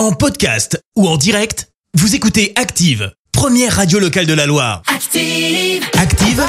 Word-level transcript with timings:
En 0.00 0.12
podcast 0.12 0.82
ou 0.96 1.06
en 1.06 1.18
direct, 1.18 1.68
vous 1.92 2.14
écoutez 2.14 2.54
Active, 2.56 3.12
première 3.32 3.76
radio 3.76 3.98
locale 3.98 4.24
de 4.24 4.32
la 4.32 4.46
Loire. 4.46 4.80
Active. 4.86 5.84
Active, 5.92 6.42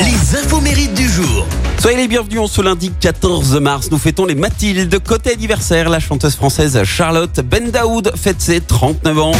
les 0.00 0.36
infos 0.36 0.60
mérites 0.60 0.92
du 0.92 1.08
jour. 1.08 1.46
Soyez 1.78 1.96
les 1.96 2.08
bienvenus, 2.08 2.40
on 2.40 2.48
ce 2.48 2.60
lundi 2.60 2.90
14 2.98 3.60
mars, 3.60 3.92
nous 3.92 3.98
fêtons 3.98 4.24
les 4.24 4.34
Mathilde. 4.34 4.98
Côté 5.04 5.34
anniversaire, 5.34 5.88
la 5.88 6.00
chanteuse 6.00 6.34
française 6.34 6.82
Charlotte 6.82 7.38
Bendaoud 7.38 8.10
fête 8.16 8.40
ses 8.40 8.60
39 8.60 9.18
ans. 9.20 9.32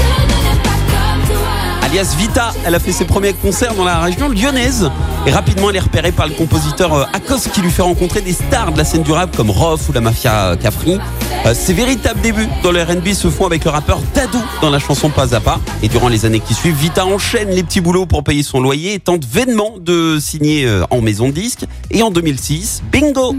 Alias 1.90 2.14
Vita, 2.18 2.52
elle 2.66 2.74
a 2.74 2.78
fait 2.78 2.92
ses 2.92 3.06
premiers 3.06 3.32
concerts 3.32 3.74
dans 3.74 3.84
la 3.84 4.00
région 4.00 4.28
lyonnaise. 4.28 4.90
Et 5.26 5.30
rapidement, 5.30 5.70
elle 5.70 5.76
est 5.76 5.80
repérée 5.80 6.12
par 6.12 6.26
le 6.28 6.34
compositeur 6.34 6.92
euh, 6.92 7.04
Akos 7.14 7.48
qui 7.50 7.62
lui 7.62 7.70
fait 7.70 7.80
rencontrer 7.80 8.20
des 8.20 8.34
stars 8.34 8.72
de 8.72 8.78
la 8.78 8.84
scène 8.84 9.02
du 9.02 9.12
rap 9.12 9.34
comme 9.34 9.50
Rof 9.50 9.88
ou 9.88 9.92
la 9.94 10.02
Mafia 10.02 10.54
Capri. 10.60 10.98
Euh, 11.46 11.54
Ses 11.54 11.72
véritables 11.72 12.20
débuts 12.20 12.46
dans 12.62 12.72
le 12.72 12.82
R&B 12.82 13.14
se 13.14 13.28
font 13.30 13.46
avec 13.46 13.64
le 13.64 13.70
rappeur 13.70 14.00
Dadou 14.14 14.38
dans 14.60 14.68
la 14.68 14.78
chanson 14.78 15.08
Pas 15.08 15.34
à 15.34 15.40
Pas. 15.40 15.60
Et 15.82 15.88
durant 15.88 16.08
les 16.08 16.26
années 16.26 16.40
qui 16.40 16.52
suivent, 16.52 16.76
Vita 16.76 17.06
enchaîne 17.06 17.48
les 17.50 17.62
petits 17.62 17.80
boulots 17.80 18.04
pour 18.06 18.22
payer 18.22 18.42
son 18.42 18.60
loyer 18.60 18.94
et 18.94 18.98
tente 18.98 19.24
vainement 19.24 19.72
de 19.80 20.18
signer 20.20 20.66
euh, 20.66 20.84
en 20.90 21.00
maison 21.00 21.28
de 21.28 21.32
disque. 21.32 21.64
Et 21.90 22.02
en 22.02 22.10
2006, 22.10 22.82
bingo 22.92 23.34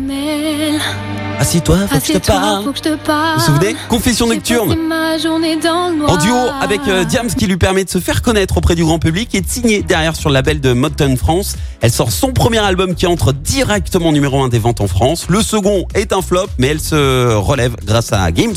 Assis-toi, 1.39 1.77
faut 1.77 1.83
que 1.87 1.93
je 1.93 1.93
te 1.93 1.97
assieds-toi, 1.97 2.35
parle. 2.35 2.63
faut 2.65 2.71
que 2.71 2.77
je 2.77 2.83
te 2.83 2.95
parle. 2.97 3.33
Vous 3.39 3.39
vous 3.39 3.45
souvenez 3.45 3.75
Confession 3.87 4.27
nocturne 4.27 4.67
passé 4.69 4.79
ma 4.81 5.17
journée 5.17 5.55
dans 5.55 5.89
le 5.89 5.95
noir. 5.95 6.11
en 6.11 6.17
duo 6.17 6.35
avec 6.61 6.81
euh, 6.87 7.05
Diams 7.05 7.29
qui 7.29 7.47
lui 7.47 7.55
permet 7.57 7.85
de 7.85 7.89
se 7.89 7.99
faire 7.99 8.21
connaître 8.21 8.57
auprès 8.57 8.75
du 8.75 8.83
grand 8.83 8.99
public 8.99 9.33
et 9.33 9.41
de 9.41 9.47
signer 9.47 9.81
derrière 9.81 10.15
sur 10.15 10.29
le 10.29 10.33
label 10.33 10.59
de 10.59 10.73
Motown 10.73 11.15
France. 11.17 11.55
Elle 11.81 11.91
sort 11.91 12.11
son 12.11 12.33
premier 12.33 12.59
album 12.59 12.93
qui 12.93 13.07
entre 13.07 13.31
directement 13.31 14.11
numéro 14.11 14.41
1 14.43 14.49
des 14.49 14.59
ventes 14.59 14.81
en 14.81 14.87
France. 14.87 15.27
Le 15.29 15.41
second 15.41 15.87
est 15.95 16.11
un 16.11 16.21
flop 16.21 16.47
mais 16.57 16.67
elle 16.67 16.81
se 16.81 17.33
relève 17.35 17.75
grâce 17.85 18.11
à 18.11 18.29
Games. 18.31 18.55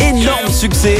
Énorme 0.00 0.52
succès. 0.52 0.98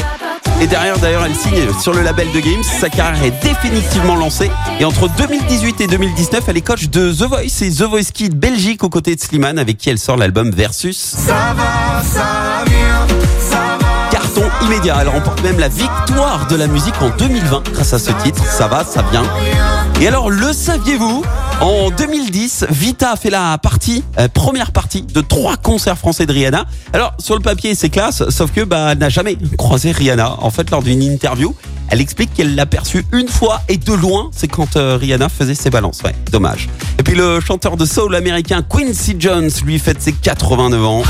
Et 0.62 0.68
derrière 0.68 0.96
d'ailleurs 1.00 1.24
elle 1.24 1.34
signe 1.34 1.66
sur 1.80 1.92
le 1.92 2.02
label 2.02 2.30
de 2.30 2.38
Games. 2.38 2.62
Sa 2.62 2.88
carrière 2.88 3.24
est 3.24 3.42
définitivement 3.42 4.14
lancée. 4.14 4.48
Et 4.78 4.84
entre 4.84 5.08
2018 5.08 5.80
et 5.80 5.88
2019 5.88 6.44
elle 6.46 6.56
est 6.56 6.60
coach 6.60 6.88
de 6.88 7.12
The 7.12 7.22
Voice 7.22 7.62
et 7.62 7.70
The 7.72 7.82
Voice 7.82 8.12
Kid 8.14 8.38
Belgique 8.38 8.84
aux 8.84 8.88
côtés 8.88 9.16
de 9.16 9.20
Slimane 9.20 9.58
avec 9.58 9.76
qui 9.76 9.90
elle 9.90 9.98
sort 9.98 10.16
l'album 10.16 10.52
Versus. 10.52 11.16
Carton 11.26 12.62
immédiat. 14.64 14.98
Elle 15.00 15.08
remporte 15.08 15.42
même 15.42 15.58
la 15.58 15.68
victoire 15.68 16.46
de 16.48 16.56
la 16.56 16.66
musique 16.66 17.00
en 17.00 17.10
2020 17.10 17.62
grâce 17.72 17.92
à 17.92 17.98
ce 17.98 18.10
titre. 18.22 18.44
Ça 18.44 18.68
va, 18.68 18.84
ça 18.84 19.02
vient. 19.10 19.24
Et 20.00 20.08
alors, 20.08 20.30
le 20.30 20.52
saviez-vous? 20.52 21.22
En 21.60 21.90
2010, 21.90 22.66
Vita 22.70 23.12
a 23.12 23.16
fait 23.16 23.30
la 23.30 23.56
partie, 23.56 24.02
euh, 24.18 24.26
première 24.26 24.72
partie 24.72 25.02
de 25.02 25.20
trois 25.20 25.56
concerts 25.56 25.96
français 25.96 26.26
de 26.26 26.32
Rihanna. 26.32 26.64
Alors, 26.92 27.12
sur 27.18 27.36
le 27.36 27.40
papier, 27.40 27.76
c'est 27.76 27.88
classe, 27.88 28.28
sauf 28.30 28.50
que 28.50 28.62
bah, 28.62 28.88
elle 28.92 28.98
n'a 28.98 29.08
jamais 29.08 29.38
croisé 29.56 29.92
Rihanna. 29.92 30.38
En 30.40 30.50
fait, 30.50 30.70
lors 30.70 30.82
d'une 30.82 31.02
interview, 31.02 31.54
elle 31.88 32.00
explique 32.00 32.34
qu'elle 32.34 32.56
l'a 32.56 32.66
perçue 32.66 33.04
une 33.12 33.28
fois 33.28 33.60
et 33.68 33.76
de 33.76 33.92
loin, 33.92 34.30
c'est 34.34 34.48
quand 34.48 34.76
euh, 34.76 34.96
Rihanna 34.96 35.28
faisait 35.28 35.54
ses 35.54 35.70
balances. 35.70 36.00
Ouais, 36.02 36.16
dommage. 36.32 36.68
Et 36.98 37.02
puis 37.02 37.14
le 37.14 37.38
chanteur 37.38 37.76
de 37.76 37.84
soul 37.84 38.16
américain 38.16 38.62
Quincy 38.68 39.14
Jones 39.18 39.50
lui 39.64 39.78
fête 39.78 40.02
ses 40.02 40.12
89 40.12 40.84
ans. 40.84 41.02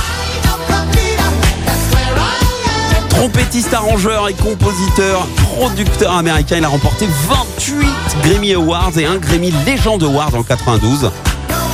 Trompettiste, 3.23 3.73
arrangeur 3.73 4.29
et 4.29 4.35
compositeur, 4.35 5.29
producteur 5.55 6.13
américain, 6.13 6.57
il 6.59 6.65
a 6.65 6.69
remporté 6.69 7.07
28 7.29 7.87
Grammy 8.25 8.53
Awards 8.53 8.99
et 8.99 9.07
un 9.07 9.17
Grammy 9.19 9.53
Legend 9.65 10.03
Award 10.03 10.35
en 10.35 10.43
92. 10.43 11.09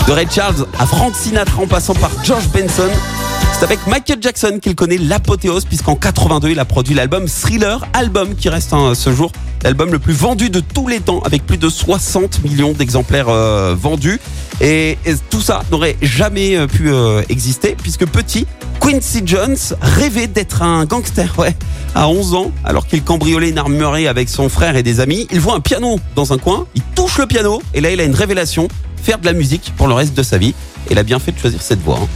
De 0.06 0.12
Ray 0.12 0.26
Charles 0.30 0.66
à 0.78 0.84
Frank 0.84 1.16
Sinatra 1.16 1.62
en 1.62 1.66
passant 1.66 1.94
par 1.94 2.10
George 2.22 2.46
Benson. 2.48 2.90
C'est 3.54 3.64
avec 3.64 3.78
Michael 3.86 4.18
Jackson 4.20 4.58
qu'il 4.60 4.74
connaît 4.74 4.98
l'apothéose 4.98 5.64
puisqu'en 5.64 5.96
82 5.96 6.50
il 6.50 6.60
a 6.60 6.66
produit 6.66 6.94
l'album 6.94 7.26
Thriller, 7.26 7.82
album 7.94 8.34
qui 8.34 8.50
reste 8.50 8.74
à 8.74 8.94
ce 8.94 9.10
jour 9.14 9.32
l'album 9.64 9.90
le 9.90 9.98
plus 9.98 10.12
vendu 10.12 10.50
de 10.50 10.60
tous 10.60 10.86
les 10.86 11.00
temps 11.00 11.20
avec 11.24 11.46
plus 11.46 11.56
de 11.56 11.68
60 11.68 12.44
millions 12.44 12.72
d'exemplaires 12.72 13.28
euh, 13.28 13.74
vendus. 13.74 14.20
Et, 14.60 14.98
et 15.06 15.14
tout 15.30 15.40
ça 15.40 15.62
n'aurait 15.70 15.96
jamais 16.02 16.56
euh, 16.56 16.66
pu 16.66 16.90
euh, 16.90 17.22
exister 17.28 17.74
puisque 17.80 18.06
petit, 18.06 18.46
Quincy 18.88 19.20
Jones 19.26 19.58
rêvait 19.82 20.28
d'être 20.28 20.62
un 20.62 20.86
gangster, 20.86 21.30
ouais. 21.38 21.54
À 21.94 22.08
11 22.08 22.32
ans, 22.32 22.52
alors 22.64 22.86
qu'il 22.86 23.04
cambriolait 23.04 23.50
une 23.50 23.58
armurerie 23.58 24.08
avec 24.08 24.30
son 24.30 24.48
frère 24.48 24.76
et 24.76 24.82
des 24.82 25.00
amis, 25.00 25.28
il 25.30 25.40
voit 25.40 25.54
un 25.54 25.60
piano 25.60 26.00
dans 26.14 26.32
un 26.32 26.38
coin, 26.38 26.66
il 26.74 26.80
touche 26.94 27.18
le 27.18 27.26
piano 27.26 27.60
et 27.74 27.82
là 27.82 27.90
il 27.90 28.00
a 28.00 28.04
une 28.04 28.14
révélation, 28.14 28.66
faire 28.96 29.18
de 29.18 29.26
la 29.26 29.34
musique 29.34 29.74
pour 29.76 29.88
le 29.88 29.92
reste 29.92 30.14
de 30.14 30.22
sa 30.22 30.38
vie. 30.38 30.54
Et 30.88 30.92
il 30.92 30.98
a 30.98 31.02
bien 31.02 31.18
fait 31.18 31.32
de 31.32 31.38
choisir 31.38 31.60
cette 31.60 31.80
voie. 31.82 31.98
hein. 32.02 32.08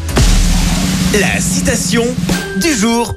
La 1.21 1.43
citation 1.43 2.07
du 2.57 2.73
jour. 2.73 3.15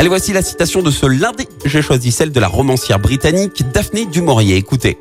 Allez, 0.00 0.08
voici 0.08 0.32
la 0.32 0.42
citation 0.42 0.82
de 0.82 0.90
ce 0.90 1.06
lundi. 1.06 1.46
J'ai 1.66 1.82
choisi 1.82 2.10
celle 2.10 2.32
de 2.32 2.40
la 2.40 2.48
romancière 2.48 2.98
britannique 2.98 3.62
Daphné 3.72 4.06
du 4.06 4.22
Maurier. 4.22 4.56
Écoutez. 4.56 4.98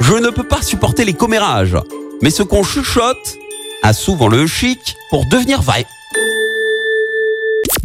Je 0.00 0.14
ne 0.14 0.30
peux 0.30 0.44
pas 0.44 0.62
supporter 0.62 1.04
les 1.04 1.12
commérages, 1.12 1.76
mais 2.22 2.30
ce 2.30 2.42
qu'on 2.42 2.62
chuchote 2.62 3.36
a 3.82 3.92
souvent 3.92 4.28
le 4.28 4.46
chic 4.46 4.96
pour 5.10 5.26
devenir 5.26 5.60
vrai. 5.60 5.84